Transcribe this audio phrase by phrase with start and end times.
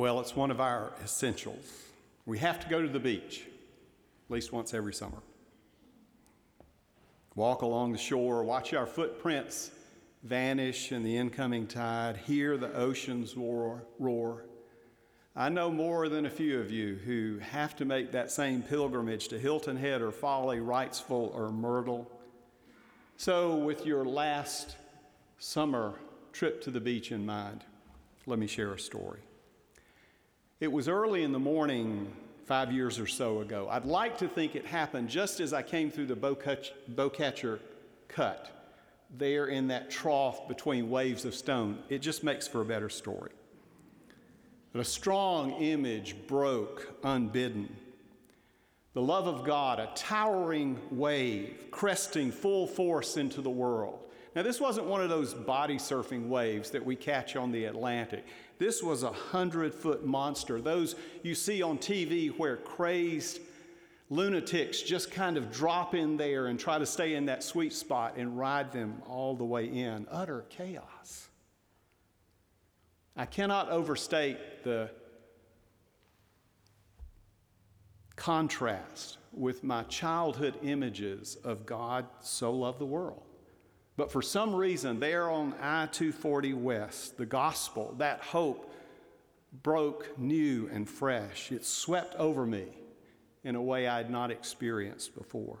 [0.00, 1.70] Well, it's one of our essentials.
[2.24, 5.18] We have to go to the beach at least once every summer.
[7.34, 9.70] Walk along the shore, watch our footprints
[10.22, 13.84] vanish in the incoming tide, hear the oceans roar.
[13.98, 14.46] roar.
[15.36, 19.28] I know more than a few of you who have to make that same pilgrimage
[19.28, 22.10] to Hilton Head or Folly, Wrightsville or Myrtle.
[23.18, 24.76] So, with your last
[25.38, 25.92] summer
[26.32, 27.64] trip to the beach in mind,
[28.24, 29.20] let me share a story.
[30.60, 32.12] It was early in the morning
[32.44, 33.66] five years or so ago.
[33.70, 36.16] I'd like to think it happened just as I came through the
[36.86, 37.60] Beaucatcher
[38.08, 38.74] cut
[39.16, 41.78] there in that trough between waves of stone.
[41.88, 43.30] It just makes for a better story.
[44.74, 47.74] But a strong image broke unbidden.
[48.92, 53.98] The love of God, a towering wave cresting full force into the world.
[54.34, 58.24] Now, this wasn't one of those body surfing waves that we catch on the Atlantic.
[58.58, 60.60] This was a hundred foot monster.
[60.60, 63.40] Those you see on TV where crazed
[64.08, 68.14] lunatics just kind of drop in there and try to stay in that sweet spot
[68.16, 70.06] and ride them all the way in.
[70.10, 71.28] Utter chaos.
[73.16, 74.90] I cannot overstate the
[78.14, 83.29] contrast with my childhood images of God so loved the world.
[84.00, 88.72] But for some reason, there on I 240 West, the gospel, that hope,
[89.62, 91.52] broke new and fresh.
[91.52, 92.68] It swept over me
[93.44, 95.58] in a way I had not experienced before.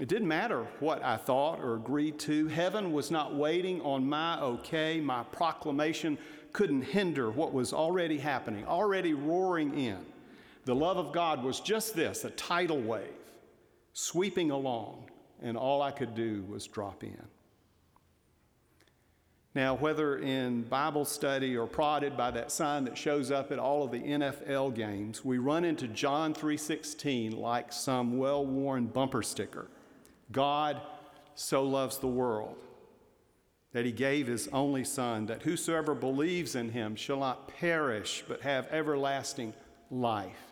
[0.00, 2.46] It didn't matter what I thought or agreed to.
[2.46, 4.98] Heaven was not waiting on my okay.
[4.98, 6.16] My proclamation
[6.54, 9.98] couldn't hinder what was already happening, already roaring in.
[10.64, 13.12] The love of God was just this a tidal wave
[13.92, 15.10] sweeping along
[15.42, 17.22] and all I could do was drop in.
[19.54, 23.82] Now, whether in Bible study or prodded by that sign that shows up at all
[23.84, 29.68] of the NFL games, we run into John 3:16 like some well-worn bumper sticker.
[30.30, 30.80] God
[31.34, 32.56] so loves the world
[33.72, 38.40] that he gave his only son that whosoever believes in him shall not perish but
[38.42, 39.52] have everlasting
[39.90, 40.51] life.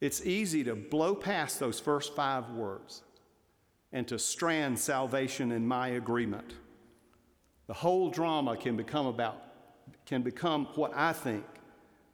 [0.00, 3.02] It's easy to blow past those first five words
[3.92, 6.54] and to strand salvation in my agreement.
[7.66, 9.44] The whole drama can become about
[10.04, 11.44] can become what I think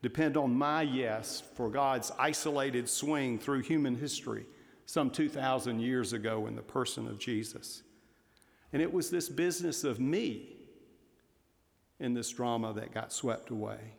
[0.03, 4.47] depend on my yes for God's isolated swing through human history
[4.87, 7.83] some 2,000 years ago in the person of Jesus.
[8.73, 10.56] And it was this business of me
[11.99, 13.94] in this drama that got swept away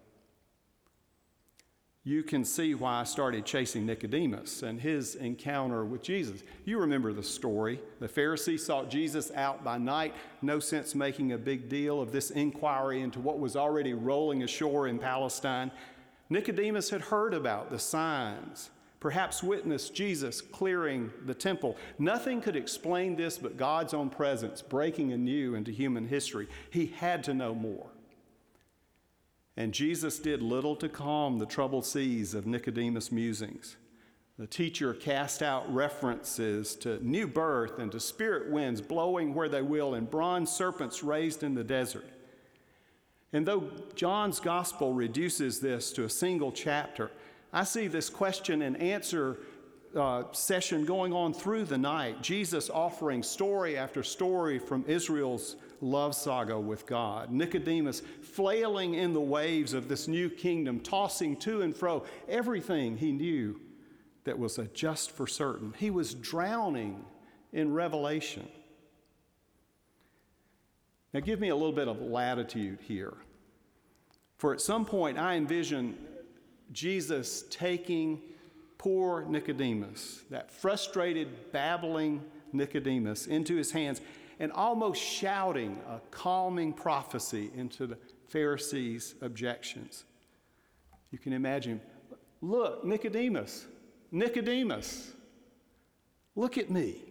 [2.07, 6.43] you can see why I started chasing Nicodemus and his encounter with Jesus.
[6.63, 7.81] You remember the story.
[7.99, 12.29] The Pharisees sought Jesus out by night, no sense making a big deal of this
[12.29, 15.71] inquiry into what was already rolling ashore in Palestine.
[16.29, 21.75] Nicodemus had heard about the signs, perhaps witnessed Jesus clearing the temple.
[21.97, 26.47] Nothing could explain this but God's own presence breaking anew into human history.
[26.69, 27.87] He had to know more.
[29.57, 33.77] And Jesus did little to calm the troubled seas of Nicodemus' musings.
[34.37, 39.61] The teacher cast out references to new birth and to spirit winds blowing where they
[39.61, 42.05] will and bronze serpents raised in the desert.
[43.31, 47.11] And though John's gospel reduces this to a single chapter,
[47.53, 49.37] I see this question and answer
[49.95, 56.15] uh, session going on through the night, Jesus offering story after story from Israel's love
[56.15, 57.31] saga with God.
[57.31, 63.11] Nicodemus flailing in the waves of this new kingdom, tossing to and fro everything he
[63.11, 63.59] knew
[64.23, 65.73] that was a just for certain.
[65.77, 67.05] He was drowning
[67.53, 68.47] in revelation.
[71.13, 73.13] Now, give me a little bit of latitude here.
[74.37, 75.97] For at some point, I envision
[76.73, 78.21] Jesus taking
[78.77, 84.01] poor Nicodemus, that frustrated, babbling Nicodemus, into his hands
[84.39, 90.03] and almost shouting a calming prophecy into the Pharisees' objections.
[91.11, 91.79] You can imagine,
[92.41, 93.65] look, Nicodemus,
[94.11, 95.11] Nicodemus,
[96.35, 97.03] look at me.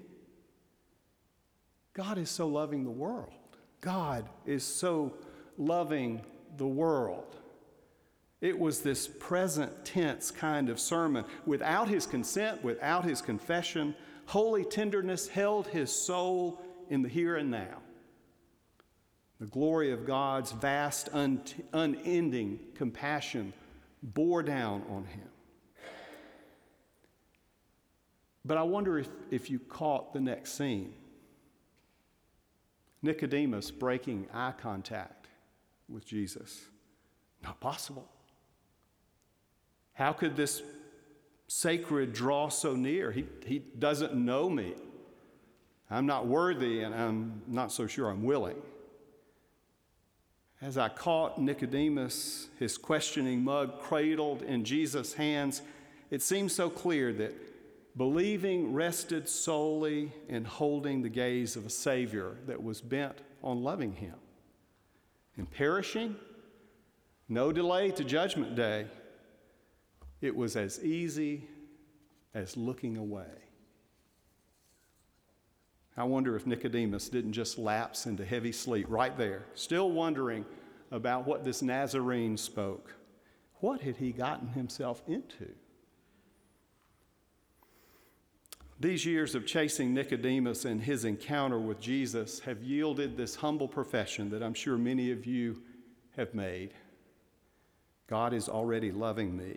[1.94, 3.30] God is so loving the world.
[3.80, 5.14] God is so
[5.56, 6.22] loving
[6.56, 7.36] the world.
[8.40, 11.24] It was this present tense kind of sermon.
[11.46, 13.94] Without his consent, without his confession,
[14.26, 16.60] holy tenderness held his soul
[16.90, 17.82] in the here and now.
[19.40, 21.42] The glory of God's vast, un-
[21.72, 23.52] unending compassion
[24.02, 25.28] bore down on him.
[28.44, 30.92] But I wonder if, if you caught the next scene
[33.02, 35.28] Nicodemus breaking eye contact
[35.88, 36.64] with Jesus
[37.42, 38.08] Not possible.
[39.92, 40.62] How could this
[41.46, 43.12] sacred draw so near?
[43.12, 44.74] He, he doesn't know me.
[45.94, 48.56] I'm not worthy, and I'm not so sure I'm willing.
[50.60, 55.62] As I caught Nicodemus, his questioning mug cradled in Jesus' hands,
[56.10, 57.32] it seemed so clear that
[57.96, 63.92] believing rested solely in holding the gaze of a Savior that was bent on loving
[63.92, 64.16] him.
[65.36, 66.16] And perishing,
[67.28, 68.86] no delay to Judgment Day,
[70.20, 71.46] it was as easy
[72.34, 73.43] as looking away.
[75.96, 80.44] I wonder if Nicodemus didn't just lapse into heavy sleep right there, still wondering
[80.90, 82.92] about what this Nazarene spoke.
[83.60, 85.48] What had he gotten himself into?
[88.80, 94.30] These years of chasing Nicodemus and his encounter with Jesus have yielded this humble profession
[94.30, 95.62] that I'm sure many of you
[96.16, 96.74] have made
[98.06, 99.56] God is already loving me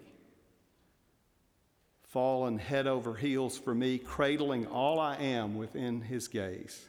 [2.07, 6.88] fallen head over heels for me, cradling all I am within his gaze,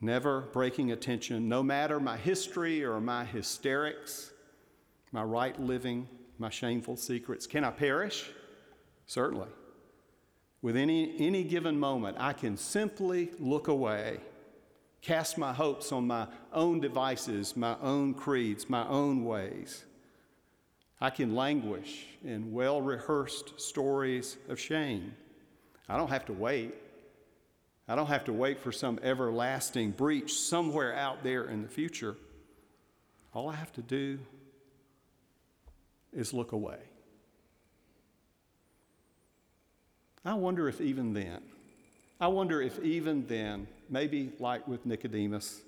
[0.00, 4.32] never breaking attention, no matter my history or my hysterics,
[5.10, 6.08] my right living,
[6.38, 7.46] my shameful secrets.
[7.46, 8.30] Can I perish?
[9.06, 9.48] Certainly.
[10.62, 14.20] With any, any given moment, I can simply look away,
[15.02, 19.84] cast my hopes on my own devices, my own creeds, my own ways.
[21.00, 25.14] I can languish in well rehearsed stories of shame.
[25.88, 26.74] I don't have to wait.
[27.86, 32.16] I don't have to wait for some everlasting breach somewhere out there in the future.
[33.34, 34.18] All I have to do
[36.12, 36.78] is look away.
[40.24, 41.42] I wonder if even then,
[42.18, 45.60] I wonder if even then, maybe like with Nicodemus,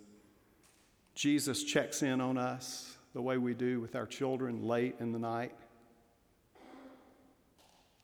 [1.15, 5.19] Jesus checks in on us the way we do with our children late in the
[5.19, 5.55] night,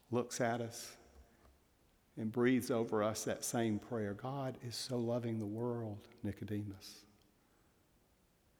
[0.09, 0.97] looks at us,
[2.17, 7.05] and breathes over us that same prayer God is so loving the world, Nicodemus.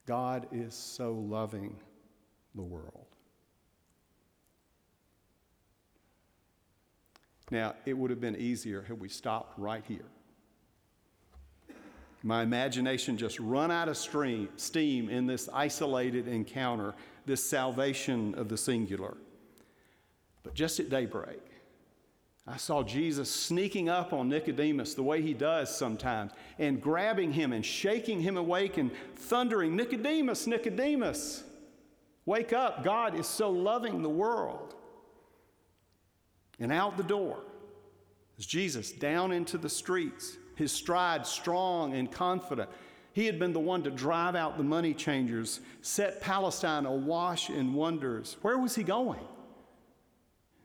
[0.05, 1.75] God is so loving
[2.53, 3.07] the world.
[7.49, 10.05] Now, it would have been easier had we stopped right here
[12.23, 18.47] my imagination just run out of stream, steam in this isolated encounter, this salvation of
[18.47, 19.17] the singular.
[20.41, 21.41] But just at daybreak,
[22.47, 27.51] I saw Jesus sneaking up on Nicodemus the way he does sometimes and grabbing him
[27.51, 31.43] and shaking him awake and thundering, Nicodemus, Nicodemus,
[32.25, 32.83] wake up.
[32.83, 34.75] God is so loving the world.
[36.59, 37.39] And out the door
[38.37, 42.69] is Jesus down into the streets his stride strong and confident.
[43.13, 47.73] He had been the one to drive out the money changers, set Palestine awash in
[47.73, 48.37] wonders.
[48.41, 49.21] Where was he going?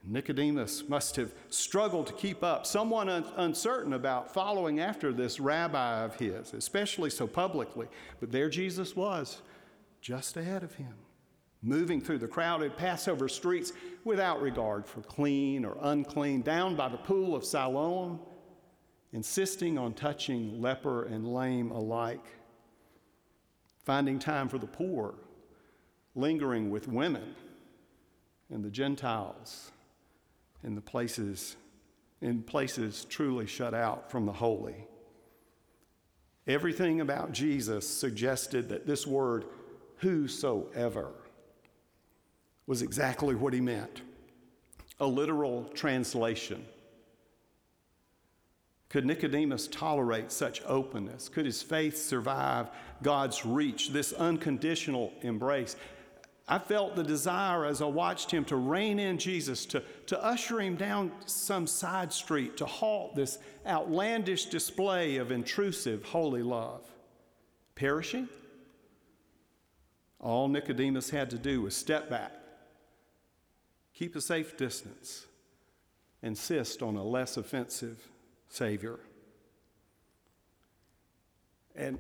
[0.05, 6.03] Nicodemus must have struggled to keep up, someone un- uncertain about following after this rabbi
[6.03, 7.87] of his, especially so publicly.
[8.19, 9.43] But there Jesus was,
[10.01, 10.95] just ahead of him,
[11.63, 13.73] moving through the crowded Passover streets
[14.05, 18.21] without regard for clean or unclean, down by the pool of Siloam
[19.13, 22.25] insisting on touching leper and lame alike,
[23.85, 25.15] finding time for the poor,
[26.15, 27.35] lingering with women
[28.51, 29.71] and the Gentiles
[30.63, 31.57] in the places
[32.21, 34.87] in places truly shut out from the holy.
[36.47, 39.45] Everything about Jesus suggested that this word
[39.99, 41.13] whosoever
[42.67, 44.03] was exactly what he meant.
[45.01, 46.65] A literal translation
[48.89, 51.29] could Nicodemus tolerate such openness?
[51.29, 52.71] Could his faith survive
[53.03, 55.77] God's reach, this unconditional embrace?
[56.51, 60.61] I felt the desire as I watched him to rein in Jesus, to, to usher
[60.61, 66.81] him down some side street, to halt this outlandish display of intrusive holy love.
[67.75, 68.31] Perishing?
[70.19, 72.33] All Nicodemus had to do was step back,
[73.93, 75.27] keep a safe distance,
[76.23, 78.09] insist on a less offensive
[78.49, 78.99] Savior.
[81.77, 81.99] And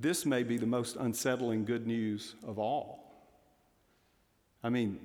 [0.00, 3.08] this may be the most unsettling good news of all.
[4.62, 4.98] I mean,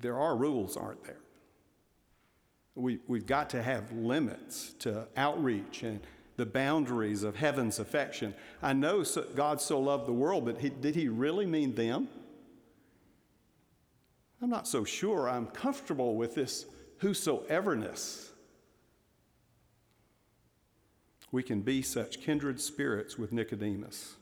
[0.00, 1.20] there are rules, aren't there?
[2.74, 6.00] We, we've got to have limits to outreach and
[6.36, 8.34] the boundaries of heaven's affection.
[8.62, 12.08] I know so, God so loved the world, but he, did he really mean them?
[14.42, 16.66] I'm not so sure I'm comfortable with this
[16.98, 18.30] whosoeverness
[21.34, 24.14] we can be such kindred spirits with Nicodemus.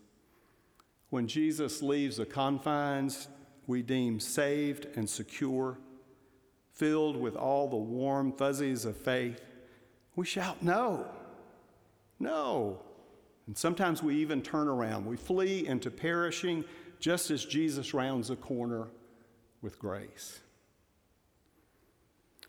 [1.11, 3.29] When Jesus leaves the confines
[3.67, 5.77] we deem saved and secure,
[6.73, 9.43] filled with all the warm fuzzies of faith,
[10.17, 11.07] we shout, No,
[12.19, 12.81] no.
[13.47, 15.05] And sometimes we even turn around.
[15.05, 16.65] We flee into perishing
[16.99, 18.89] just as Jesus rounds a corner
[19.61, 20.41] with grace.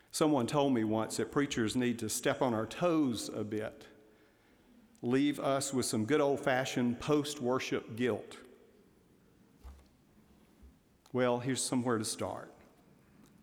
[0.10, 3.88] Someone told me once that preachers need to step on our toes a bit,
[5.04, 8.38] leave us with some good old fashioned post worship guilt.
[11.12, 12.52] Well, here's somewhere to start.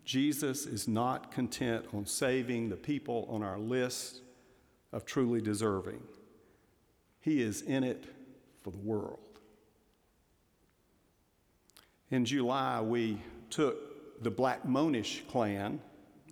[0.05, 4.23] Jesus is not content on saving the people on our list
[4.93, 6.03] of truly deserving.
[7.21, 8.07] He is in it
[8.63, 9.19] for the world.
[12.11, 13.19] In July, we
[13.51, 15.81] took the Blackmonish clan,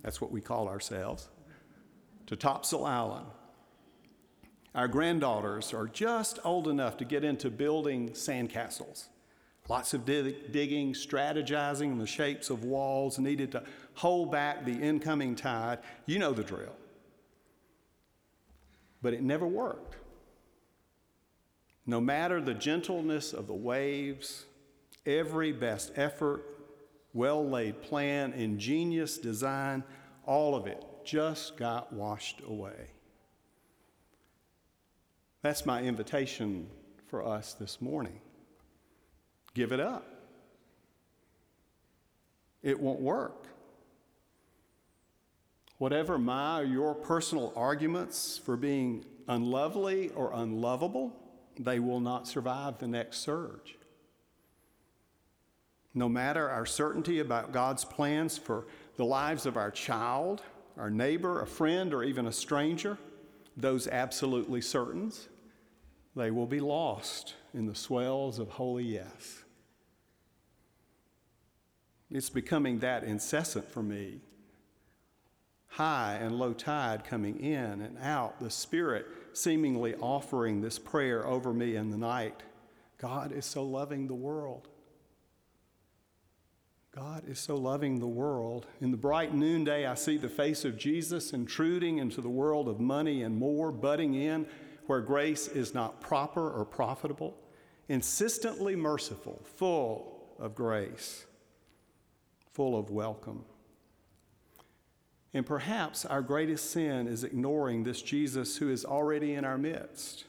[0.01, 1.29] that's what we call ourselves,
[2.25, 3.27] to Topsail Island.
[4.75, 9.07] Our granddaughters are just old enough to get into building sandcastles.
[9.67, 13.63] Lots of dig- digging, strategizing the shapes of walls needed to
[13.95, 15.79] hold back the incoming tide.
[16.05, 16.75] You know the drill.
[19.01, 19.95] But it never worked.
[21.85, 24.45] No matter the gentleness of the waves,
[25.05, 26.45] every best effort,
[27.13, 29.83] well laid plan, ingenious design,
[30.25, 32.91] all of it just got washed away.
[35.41, 36.67] That's my invitation
[37.07, 38.19] for us this morning
[39.55, 40.05] give it up.
[42.61, 43.47] It won't work.
[45.79, 51.13] Whatever my or your personal arguments for being unlovely or unlovable,
[51.57, 53.77] they will not survive the next surge.
[55.93, 58.67] No matter our certainty about God's plans for
[58.97, 60.41] the lives of our child,
[60.77, 62.97] our neighbor, a friend, or even a stranger,
[63.61, 65.27] those absolutely certains,
[66.15, 69.43] they will be lost in the swells of holy yes.
[72.11, 74.21] It's becoming that incessant for me.
[75.67, 81.53] High and low tide coming in and out, the Spirit seemingly offering this prayer over
[81.53, 82.41] me in the night.
[82.97, 84.67] God is so loving the world.
[86.91, 88.65] God is so loving the world.
[88.81, 92.79] In the bright noonday, I see the face of Jesus intruding into the world of
[92.79, 94.47] money and more, butting in
[94.87, 97.37] where grace is not proper or profitable,
[97.89, 101.27] insistently merciful, full of grace,
[102.53, 103.45] full of welcome.
[105.31, 110.25] And perhaps our greatest sin is ignoring this Jesus who is already in our midst,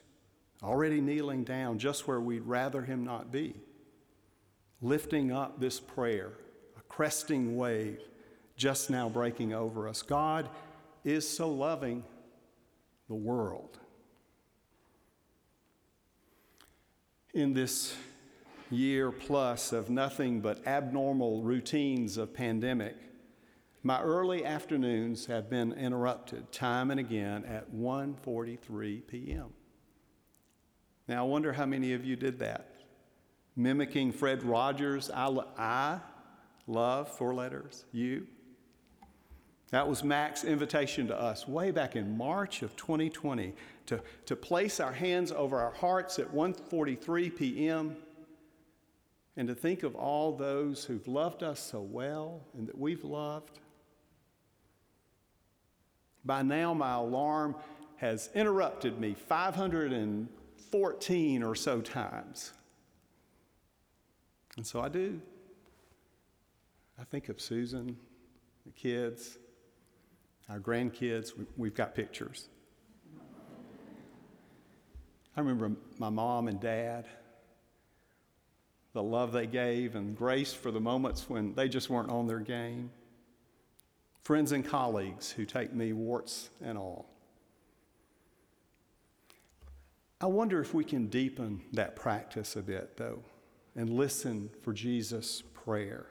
[0.63, 3.55] already kneeling down just where we'd rather him not be,
[4.83, 6.33] lifting up this prayer,
[6.91, 8.03] cresting wave
[8.57, 10.03] just now breaking over us.
[10.03, 10.51] God
[11.03, 12.05] is so loving
[13.09, 13.79] the world.
[17.35, 17.95] in this
[18.71, 22.97] year plus of nothing but abnormal routines of pandemic,
[23.83, 29.53] my early afternoons have been interrupted time and again at 1:43 p.m.
[31.09, 32.75] Now I wonder how many of you did that.
[33.57, 36.01] Mimicking Fred Rogers, I, I
[36.71, 38.27] love four letters, you.
[39.71, 43.53] That was Mac's invitation to us way back in March of 2020
[43.87, 47.97] to, to place our hands over our hearts at 1:43 p.m.
[49.37, 53.61] and to think of all those who've loved us so well and that we've loved.
[56.25, 57.55] By now my alarm
[57.97, 62.53] has interrupted me 514 or so times.
[64.57, 65.21] And so I do.
[67.01, 67.97] I think of Susan,
[68.67, 69.39] the kids,
[70.51, 72.49] our grandkids, we've got pictures.
[75.35, 77.07] I remember my mom and dad,
[78.93, 82.41] the love they gave and grace for the moments when they just weren't on their
[82.41, 82.91] game.
[84.23, 87.09] Friends and colleagues who take me warts and all.
[90.21, 93.23] I wonder if we can deepen that practice a bit, though,
[93.75, 96.09] and listen for Jesus' prayer.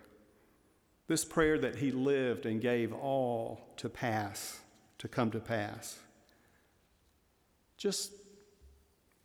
[1.09, 4.59] This prayer that he lived and gave all to pass,
[4.99, 5.97] to come to pass.
[7.77, 8.11] Just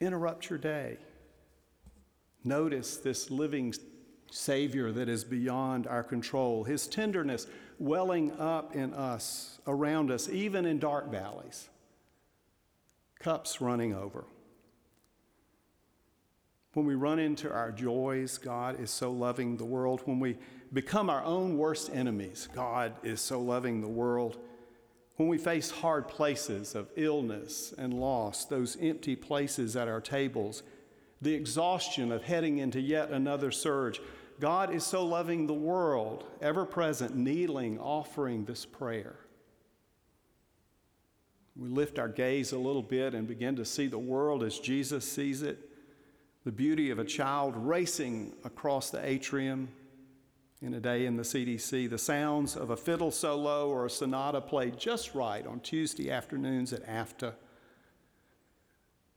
[0.00, 0.96] interrupt your day.
[2.42, 3.74] Notice this living
[4.30, 7.46] Savior that is beyond our control, His tenderness
[7.78, 11.68] welling up in us, around us, even in dark valleys,
[13.20, 14.24] cups running over.
[16.74, 20.02] When we run into our joys, God is so loving the world.
[20.06, 20.36] When we
[20.72, 24.38] become our own worst enemies, God is so loving the world.
[25.16, 30.64] When we face hard places of illness and loss, those empty places at our tables,
[31.22, 34.00] the exhaustion of heading into yet another surge,
[34.40, 39.14] God is so loving the world, ever present, kneeling, offering this prayer.
[41.54, 45.08] We lift our gaze a little bit and begin to see the world as Jesus
[45.08, 45.70] sees it
[46.44, 49.68] the beauty of a child racing across the atrium
[50.60, 54.40] in a day in the CDC, the sounds of a fiddle solo or a sonata
[54.40, 57.34] played just right on Tuesday afternoons at AFTA,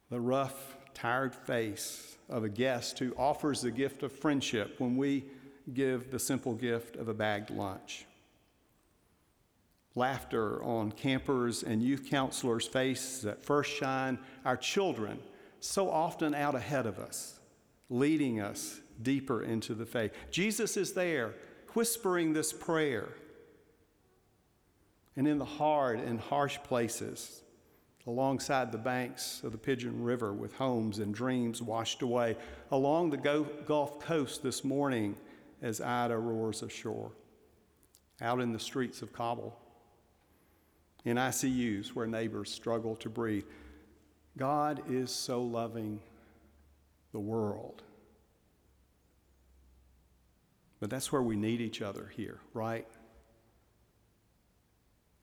[0.10, 5.25] the rough, tired face of a guest who offers the gift of friendship when we
[5.74, 8.05] give the simple gift of a bagged lunch.
[9.96, 15.19] Laughter on campers and youth counselors' faces at first shine, our children
[15.60, 17.40] so often out ahead of us,
[17.90, 20.12] leading us deeper into the faith.
[20.32, 21.34] Jesus is there
[21.74, 23.10] whispering this prayer.
[25.16, 27.42] And in the hard and harsh places,
[28.06, 32.38] alongside the banks of the Pigeon River with homes and dreams washed away,
[32.72, 33.18] along the
[33.66, 35.16] Gulf Coast this morning
[35.62, 37.12] as Ida roars ashore,
[38.22, 39.58] out in the streets of Kabul
[41.04, 43.46] in ICUs where neighbors struggle to breathe.
[44.38, 46.00] God is so loving
[47.12, 47.84] the world.
[50.79, 52.88] But that's where we need each other here, right?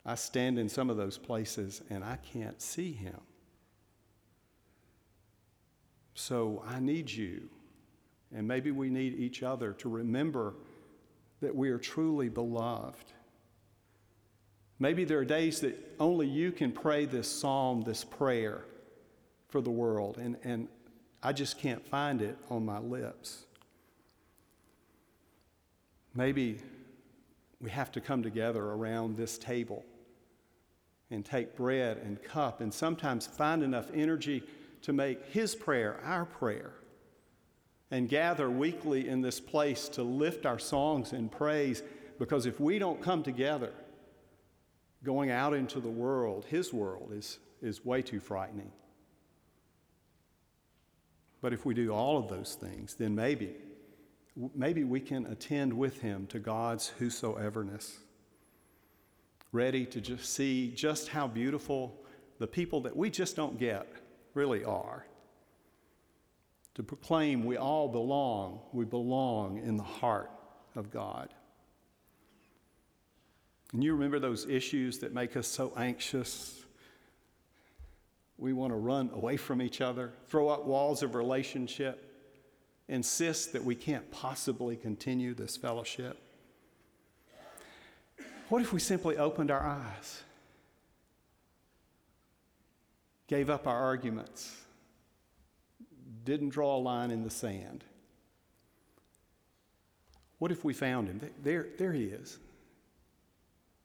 [0.04, 3.20] I stand in some of those places and I can't see him.
[6.14, 7.48] So I need you,
[8.34, 10.54] and maybe we need each other to remember
[11.40, 13.14] that we are truly beloved
[14.78, 18.64] Maybe there are days that only you can pray this psalm, this prayer
[19.54, 20.66] for the world, and, and
[21.22, 23.44] I just can't find it on my lips.
[26.12, 26.58] Maybe
[27.60, 29.84] we have to come together around this table
[31.12, 34.42] and take bread and cup and sometimes find enough energy
[34.82, 36.72] to make His prayer our prayer
[37.92, 41.84] and gather weekly in this place to lift our songs in praise
[42.18, 43.70] because if we don't come together,
[45.04, 48.72] going out into the world, his world, is, is way too frightening.
[51.44, 53.50] But if we do all of those things, then maybe,
[54.54, 57.98] maybe we can attend with him to God's whosoeverness,
[59.52, 62.02] ready to just see just how beautiful
[62.38, 63.86] the people that we just don't get
[64.32, 65.04] really are.
[66.76, 70.30] To proclaim we all belong, we belong in the heart
[70.74, 71.28] of God.
[73.74, 76.63] And you remember those issues that make us so anxious?
[78.38, 82.10] We want to run away from each other, throw up walls of relationship,
[82.88, 86.18] insist that we can't possibly continue this fellowship.
[88.48, 90.22] What if we simply opened our eyes,
[93.26, 94.54] gave up our arguments,
[96.24, 97.84] didn't draw a line in the sand?
[100.38, 101.20] What if we found him?
[101.42, 102.38] There, there he is.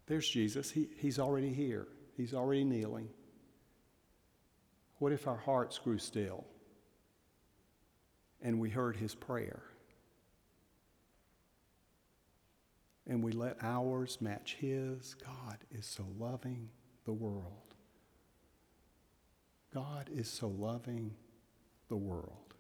[0.08, 0.72] There's Jesus.
[0.72, 3.08] He, he's already here, He's already kneeling.
[5.00, 6.46] What if our hearts grew still
[8.42, 9.64] and we heard His prayer?
[13.08, 15.16] And we let ours match His.
[15.16, 16.70] God is so loving
[17.06, 17.74] the world.
[19.74, 21.16] God is so loving
[21.88, 22.54] the world.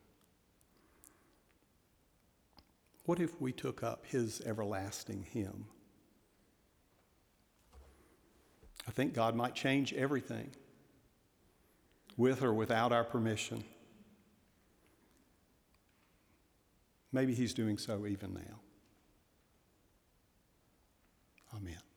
[3.05, 5.65] What if we took up His everlasting hymn?
[8.87, 10.51] I think God might change everything
[12.19, 13.63] with or without our permission.
[17.13, 18.59] Maybe He's doing so even now.
[21.55, 21.88] Amen.